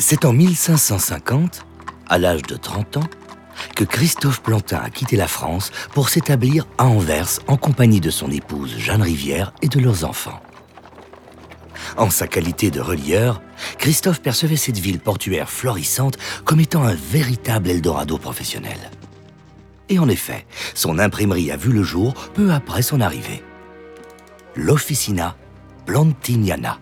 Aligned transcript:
C'est 0.00 0.24
en 0.24 0.32
1550, 0.32 1.66
à 2.08 2.16
l'âge 2.16 2.40
de 2.42 2.56
30 2.56 2.96
ans, 2.96 3.10
que 3.76 3.84
Christophe 3.84 4.40
Plantin 4.40 4.78
a 4.78 4.88
quitté 4.88 5.14
la 5.14 5.28
France 5.28 5.72
pour 5.92 6.08
s'établir 6.08 6.66
à 6.78 6.86
Anvers 6.86 7.28
en 7.48 7.58
compagnie 7.58 8.00
de 8.00 8.08
son 8.08 8.30
épouse 8.30 8.78
Jeanne 8.78 9.02
Rivière 9.02 9.52
et 9.60 9.68
de 9.68 9.78
leurs 9.78 10.06
enfants. 10.06 10.40
En 11.98 12.08
sa 12.08 12.26
qualité 12.26 12.70
de 12.70 12.80
relieur, 12.80 13.42
Christophe 13.76 14.22
percevait 14.22 14.56
cette 14.56 14.78
ville 14.78 15.00
portuaire 15.00 15.50
florissante 15.50 16.16
comme 16.46 16.60
étant 16.60 16.82
un 16.82 16.94
véritable 16.94 17.68
Eldorado 17.68 18.16
professionnel. 18.16 18.78
Et 19.90 19.98
en 19.98 20.08
effet, 20.08 20.46
son 20.74 20.98
imprimerie 20.98 21.50
a 21.50 21.58
vu 21.58 21.72
le 21.72 21.82
jour 21.82 22.14
peu 22.32 22.52
après 22.52 22.80
son 22.80 23.02
arrivée. 23.02 23.42
L'Officina 24.56 25.36
Plantiniana. 25.84 26.78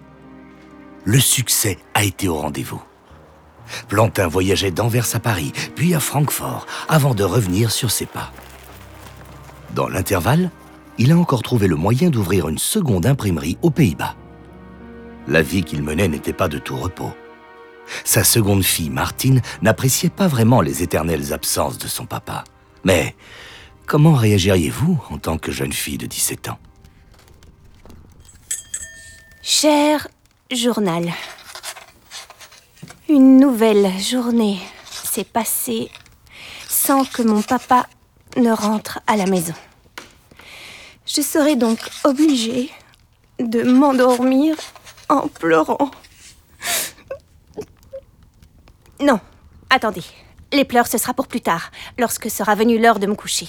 Le 1.05 1.19
succès 1.19 1.79
a 1.95 2.05
été 2.05 2.29
au 2.29 2.37
rendez-vous. 2.37 2.83
Plantin 3.89 4.29
voyageait 4.29 4.71
d'Anvers 4.71 5.15
à 5.15 5.21
Paris, 5.21 5.53
puis 5.75 5.95
à 5.95 6.01
Francfort, 6.01 6.67
avant 6.89 7.15
de 7.15 7.25
revenir 7.25 7.71
sur 7.71 7.91
ses 7.91 8.07
pas. 8.07 8.33
Dans 9.75 9.89
l'intervalle, 9.89 10.51
il 10.99 11.13
a 11.13 11.17
encore 11.17 11.43
trouvé 11.43 11.69
le 11.69 11.77
moyen 11.77 12.11
d'ouvrir 12.11 12.49
une 12.49 12.59
seconde 12.59 13.07
imprimerie 13.07 13.59
aux 13.63 13.71
Pays-Bas. 13.71 14.17
La 15.29 15.43
vie 15.43 15.63
qu'il 15.63 15.83
menait 15.83 16.09
n'était 16.09 16.33
pas 16.33 16.49
de 16.49 16.59
tout 16.59 16.77
repos. 16.77 17.13
Sa 18.05 18.25
seconde 18.25 18.65
fille, 18.65 18.91
Martine, 18.91 19.41
n'appréciait 19.63 20.11
pas 20.11 20.27
vraiment 20.27 20.61
les 20.61 20.83
éternelles 20.83 21.33
absences 21.33 21.79
de 21.79 21.87
son 21.87 22.07
papa. 22.07 22.45
Mais 22.85 23.15
comment 23.87 24.15
réagiriez-vous 24.15 25.01
en 25.11 25.19
tant 25.19 25.39
que 25.39 25.53
jeune 25.53 25.73
fille 25.73 25.99
de 25.99 26.07
17 26.07 26.49
ans? 26.49 26.59
Cher 29.43 30.09
journal, 30.51 31.13
une 33.09 33.39
nouvelle 33.39 33.91
journée 33.99 34.59
s'est 34.85 35.25
passée 35.25 35.91
sans 36.69 37.05
que 37.05 37.23
mon 37.23 37.41
papa 37.41 37.87
ne 38.37 38.51
rentre 38.53 39.01
à 39.07 39.17
la 39.17 39.25
maison. 39.25 39.55
Je 41.07 41.23
serai 41.23 41.57
donc 41.57 41.79
obligée 42.05 42.71
de 43.39 43.63
m'endormir 43.63 44.57
en 45.09 45.27
pleurant. 45.29 45.91
Non, 49.01 49.21
attendez. 49.71 50.05
Les 50.53 50.65
pleurs, 50.65 50.87
ce 50.87 50.99
sera 50.99 51.15
pour 51.15 51.29
plus 51.29 51.41
tard, 51.41 51.71
lorsque 51.99 52.31
sera 52.31 52.55
venue 52.55 52.79
l'heure 52.79 52.99
de 52.99 53.07
me 53.07 53.15
coucher. 53.15 53.49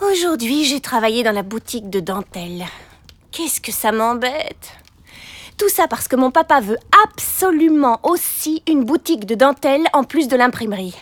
Aujourd'hui, 0.00 0.64
j'ai 0.64 0.80
travaillé 0.80 1.22
dans 1.22 1.32
la 1.32 1.42
boutique 1.42 1.90
de 1.90 2.00
dentelle. 2.00 2.66
Qu'est-ce 3.34 3.60
que 3.60 3.72
ça 3.72 3.90
m'embête? 3.90 4.70
Tout 5.58 5.68
ça 5.68 5.88
parce 5.88 6.06
que 6.06 6.14
mon 6.14 6.30
papa 6.30 6.60
veut 6.60 6.78
absolument 7.04 7.98
aussi 8.04 8.62
une 8.68 8.84
boutique 8.84 9.26
de 9.26 9.34
dentelle 9.34 9.82
en 9.92 10.04
plus 10.04 10.28
de 10.28 10.36
l'imprimerie. 10.36 10.94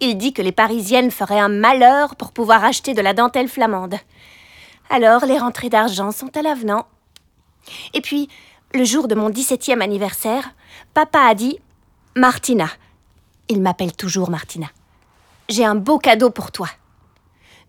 Il 0.00 0.18
dit 0.18 0.34
que 0.34 0.42
les 0.42 0.52
Parisiennes 0.52 1.10
feraient 1.10 1.40
un 1.40 1.48
malheur 1.48 2.14
pour 2.16 2.32
pouvoir 2.32 2.62
acheter 2.62 2.92
de 2.92 3.00
la 3.00 3.14
dentelle 3.14 3.48
flamande. 3.48 3.94
Alors 4.90 5.24
les 5.24 5.38
rentrées 5.38 5.70
d'argent 5.70 6.12
sont 6.12 6.36
à 6.36 6.42
l'avenant. 6.42 6.86
Et 7.94 8.02
puis, 8.02 8.28
le 8.74 8.84
jour 8.84 9.08
de 9.08 9.14
mon 9.14 9.30
17e 9.30 9.80
anniversaire, 9.80 10.50
papa 10.92 11.20
a 11.20 11.34
dit 11.34 11.58
Martina. 12.16 12.68
Il 13.48 13.62
m'appelle 13.62 13.96
toujours 13.96 14.28
Martina. 14.28 14.66
J'ai 15.48 15.64
un 15.64 15.74
beau 15.74 15.98
cadeau 15.98 16.28
pour 16.28 16.52
toi. 16.52 16.68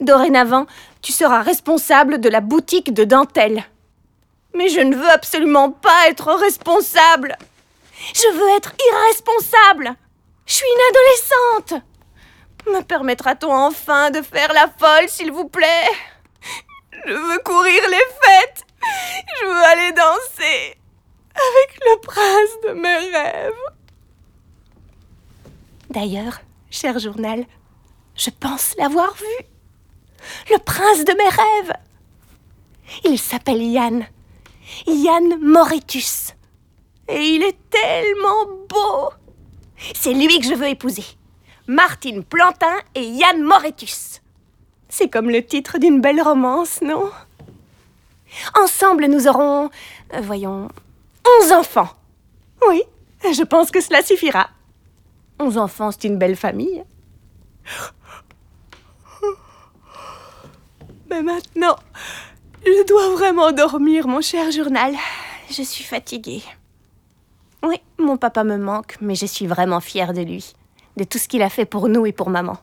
Dorénavant, 0.01 0.65
tu 1.03 1.11
seras 1.11 1.43
responsable 1.43 2.19
de 2.19 2.27
la 2.27 2.41
boutique 2.41 2.91
de 2.93 3.03
dentelle. 3.03 3.63
Mais 4.55 4.67
je 4.67 4.79
ne 4.81 4.95
veux 4.95 5.09
absolument 5.09 5.69
pas 5.71 6.09
être 6.09 6.33
responsable. 6.33 7.37
Je 8.13 8.33
veux 8.33 8.57
être 8.57 8.73
irresponsable. 8.89 9.95
Je 10.47 10.53
suis 10.55 10.65
une 10.65 10.89
adolescente. 10.89 11.83
Me 12.67 12.81
permettra-t-on 12.81 13.53
enfin 13.53 14.09
de 14.09 14.21
faire 14.21 14.51
la 14.53 14.67
folle, 14.67 15.07
s'il 15.07 15.31
vous 15.31 15.47
plaît? 15.47 15.89
Je 17.05 17.13
veux 17.13 17.39
courir 17.39 17.81
les 17.89 18.07
fêtes. 18.23 18.63
Je 19.39 19.45
veux 19.45 19.63
aller 19.63 19.91
danser 19.91 20.77
avec 21.33 21.79
le 21.85 22.01
prince 22.01 22.61
de 22.67 22.73
mes 22.73 23.17
rêves. 23.17 23.53
D'ailleurs, 25.89 26.41
cher 26.69 26.97
journal, 26.99 27.45
je 28.15 28.29
pense 28.31 28.75
l'avoir 28.77 29.13
vu 29.13 29.45
le 30.49 30.57
prince 30.59 31.03
de 31.05 31.13
mes 31.13 31.29
rêves. 31.29 31.73
Il 33.05 33.17
s'appelle 33.19 33.61
Yann. 33.61 34.05
Yann 34.87 35.39
Moretus. 35.41 36.33
Et 37.07 37.35
il 37.35 37.43
est 37.43 37.57
tellement 37.69 38.45
beau. 38.69 39.09
C'est 39.93 40.13
lui 40.13 40.39
que 40.39 40.45
je 40.45 40.53
veux 40.53 40.67
épouser. 40.67 41.05
Martine 41.67 42.23
Plantin 42.23 42.75
et 42.95 43.03
Yann 43.03 43.41
Moretus. 43.41 44.21
C'est 44.89 45.09
comme 45.09 45.29
le 45.29 45.43
titre 45.43 45.77
d'une 45.77 46.01
belle 46.01 46.21
romance, 46.21 46.81
non? 46.81 47.09
Ensemble, 48.55 49.05
nous 49.05 49.27
aurons, 49.27 49.69
euh, 50.13 50.21
voyons, 50.21 50.69
onze 51.41 51.51
enfants. 51.51 51.89
Oui, 52.67 52.83
je 53.23 53.43
pense 53.43 53.71
que 53.71 53.81
cela 53.81 54.01
suffira. 54.01 54.49
Onze 55.39 55.57
enfants, 55.57 55.91
c'est 55.91 56.05
une 56.05 56.17
belle 56.17 56.35
famille. 56.35 56.83
Mais 61.11 61.21
maintenant, 61.23 61.75
je 62.65 62.87
dois 62.87 63.09
vraiment 63.09 63.51
dormir, 63.51 64.07
mon 64.07 64.21
cher 64.21 64.49
journal. 64.49 64.95
Je 65.49 65.61
suis 65.61 65.83
fatiguée. 65.83 66.41
Oui, 67.63 67.81
mon 67.99 68.15
papa 68.15 68.45
me 68.45 68.55
manque, 68.55 68.95
mais 69.01 69.15
je 69.15 69.25
suis 69.25 69.45
vraiment 69.45 69.81
fière 69.81 70.13
de 70.13 70.21
lui, 70.21 70.53
de 70.95 71.03
tout 71.03 71.17
ce 71.17 71.27
qu'il 71.27 71.41
a 71.41 71.49
fait 71.49 71.65
pour 71.65 71.89
nous 71.89 72.05
et 72.05 72.13
pour 72.13 72.29
maman. 72.29 72.57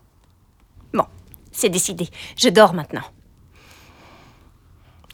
Bon, 0.95 1.05
c'est 1.53 1.69
décidé. 1.69 2.09
Je 2.39 2.49
dors 2.49 2.73
maintenant. 2.73 3.05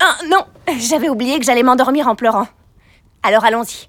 Ah 0.01 0.17
non, 0.31 0.47
j'avais 0.79 1.09
oublié 1.09 1.41
que 1.41 1.45
j'allais 1.45 1.65
m'endormir 1.65 2.07
en 2.07 2.15
pleurant. 2.15 2.47
Alors 3.25 3.45
allons-y. 3.45 3.89